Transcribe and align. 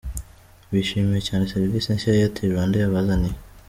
Bishimiye 0.71 1.21
cyane 1.27 1.45
serivisi 1.53 1.87
nshya 1.95 2.11
Airtel 2.15 2.51
Rwanda 2.53 2.75
yabazaniye. 2.79 3.35